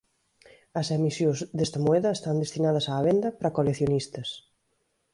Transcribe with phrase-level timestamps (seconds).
[0.79, 4.29] As emisións desta moeda están destinadas á venda para coleccionistas.